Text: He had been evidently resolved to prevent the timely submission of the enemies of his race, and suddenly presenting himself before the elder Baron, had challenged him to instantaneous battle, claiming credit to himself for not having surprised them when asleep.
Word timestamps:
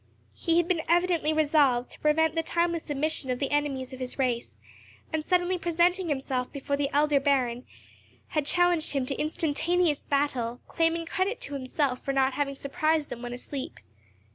He 0.33 0.57
had 0.57 0.67
been 0.67 0.81
evidently 0.89 1.31
resolved 1.31 1.91
to 1.91 1.99
prevent 1.99 2.33
the 2.33 2.41
timely 2.41 2.79
submission 2.79 3.29
of 3.29 3.37
the 3.37 3.51
enemies 3.51 3.93
of 3.93 3.99
his 3.99 4.17
race, 4.17 4.59
and 5.13 5.23
suddenly 5.23 5.59
presenting 5.59 6.09
himself 6.09 6.51
before 6.51 6.75
the 6.75 6.89
elder 6.91 7.19
Baron, 7.19 7.67
had 8.29 8.47
challenged 8.47 8.93
him 8.93 9.05
to 9.05 9.21
instantaneous 9.21 10.03
battle, 10.03 10.59
claiming 10.67 11.05
credit 11.05 11.39
to 11.41 11.53
himself 11.53 12.01
for 12.03 12.13
not 12.13 12.33
having 12.33 12.55
surprised 12.55 13.11
them 13.11 13.21
when 13.21 13.31
asleep. 13.31 13.79